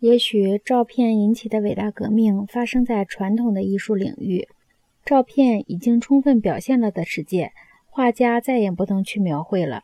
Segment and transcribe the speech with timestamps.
[0.00, 4.46] 也许照片引起的伟大革命发生在传统的艺术领域，
[5.04, 7.50] 照片已经充分表现了的世界，
[7.88, 9.82] 画家再也不能去描绘了。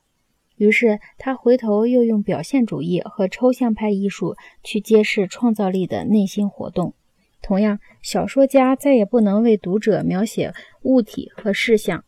[0.57, 6.95] 于是他回头又用表现主义和抽象派艺术去揭示创造力的内心活动。
[7.43, 12.05] 同样，小说家再也不能为读者描写物体和事项，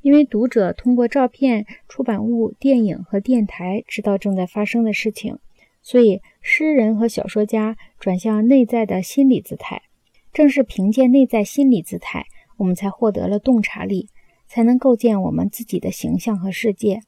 [0.00, 5.40] 因为读者通过照片、出版物、电影和电台知道正在发生的事情。
[5.82, 9.82] 所以，诗人和小说家转向内在的心理姿态。
[10.30, 12.26] 正是凭借内在心理姿态，
[12.58, 14.08] 我们才获得了洞察力，
[14.46, 17.00] 才能构建我们自己的形象和世界。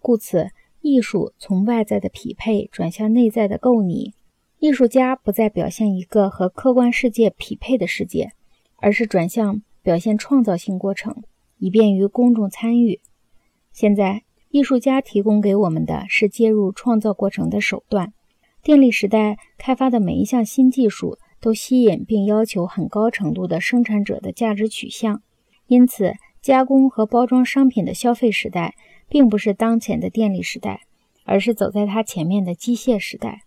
[0.00, 0.48] 故此，
[0.80, 4.14] 艺术从外在的匹配转向内在的构拟。
[4.58, 8.32] 艺术家不再表现一个和客观世界匹配的世界，
[8.76, 11.22] 而是转向表现创造性过程，
[11.58, 13.00] 以便于公众参与。
[13.72, 14.22] 现在。
[14.50, 18.12] 艺术家提供给我们的是介入创造过程的手段。
[18.62, 25.22] 电力时代开发的每一项新技术都吸引并要求很高程度的生产者的价值取向，
[25.66, 28.74] 因此加工和包装商品的消费时代
[29.08, 30.82] 并不是当前的电力时代，
[31.24, 33.42] 而是走在它前面的机械时代。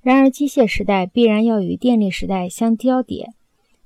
[0.00, 3.30] 然而，机械时代必然要与电力时代相交叠，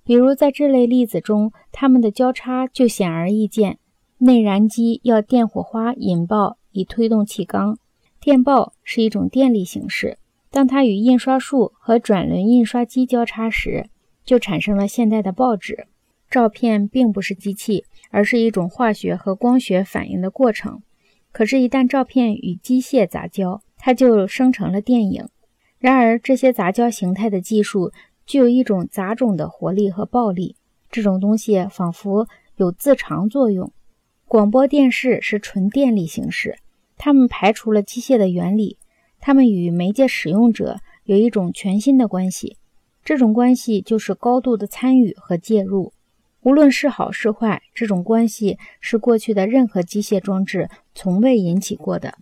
[0.04, 3.78] 比如在这类例子中，它们的交叉就显而易见。
[4.22, 7.78] 内燃机要电火花引爆以推动气缸，
[8.20, 10.18] 电报是一种电力形式。
[10.50, 13.88] 当它与印刷术和转轮印刷机交叉时，
[14.22, 15.86] 就产生了现代的报纸。
[16.30, 20.82] 照片并不是机器，而是一种化学和光学反应的过程。
[21.32, 25.26] 可是，一旦照片与机械杂交，它就生成了电影。
[25.78, 27.90] 然而，这些杂交形态的技术
[28.26, 30.56] 具有一种杂种的活力和暴力，
[30.90, 33.72] 这种东西仿佛有自偿作用。
[34.30, 36.56] 广播电视是纯电力形式，
[36.96, 38.78] 它们排除了机械的原理，
[39.18, 42.56] 它们与媒介使用者有一种全新的关系，
[43.04, 45.92] 这种关系就是高度的参与和介入。
[46.42, 52.14] 无论是好是坏，这种关系是过去的任何机械装置从未引起过的。